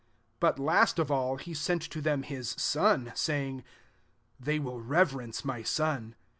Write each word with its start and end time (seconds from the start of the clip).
37" 0.39 0.39
But 0.39 0.59
last 0.59 0.97
(ifaUj 0.97 1.41
he 1.41 1.53
sent 1.53 1.83
to 1.83 2.01
them 2.01 2.23
his 2.23 2.55
son, 2.57 3.11
saying, 3.13 3.63
* 4.01 4.07
They 4.39 4.57
will 4.57 4.81
reverence 4.81 5.45
my 5.45 5.61
son. 5.61 6.15